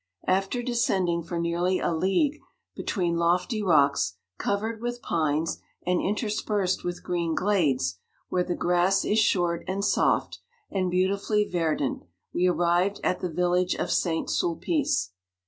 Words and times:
After 0.25 0.63
descend 0.63 1.09
ing 1.09 1.21
for 1.21 1.37
nearly 1.37 1.77
a 1.77 1.93
league 1.93 2.39
between 2.75 3.17
lofty 3.17 3.61
rocks, 3.61 4.15
covered 4.39 4.81
with 4.81 5.03
pines, 5.03 5.59
and 5.85 6.01
inter 6.01 6.25
spersed 6.25 6.83
with 6.83 7.03
green 7.03 7.35
glades, 7.35 7.99
where 8.27 8.43
the 8.43 8.55
grass 8.55 9.05
is 9.05 9.19
short, 9.19 9.63
and 9.67 9.85
soft, 9.85 10.39
and 10.71 10.89
beautifully 10.89 11.47
verdant, 11.47 12.01
we 12.33 12.47
arrived 12.47 12.99
at 13.03 13.19
the 13.19 13.29
village 13.29 13.75
of 13.75 13.91
St. 13.91 14.27
Sulpice. 14.27 15.11